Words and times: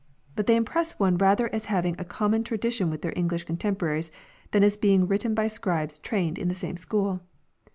But 0.35 0.47
they 0.47 0.55
impress 0.55 0.97
one 0.97 1.19
rather 1.19 1.47
as 1.53 1.65
having 1.65 1.95
a 1.99 2.03
common 2.03 2.43
tradition 2.43 2.89
with 2.89 3.03
their 3.03 3.13
English 3.15 3.43
contemporaries 3.43 4.09
than 4.49 4.63
as 4.63 4.75
being 4.75 5.05
written 5.07 5.35
by 5.35 5.45
scribes 5.47 5.99
trained 5.99 6.39
in 6.39 6.47
the 6.47 6.55
same 6.55 6.75
school. 6.77 7.21